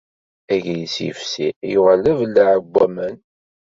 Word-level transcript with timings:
Agris 0.53 0.95
yefsi 1.05 1.45
yuɣal 1.71 1.99
d 2.03 2.05
abellaɛ 2.13 2.55
n 2.61 2.65
waman. 2.71 3.15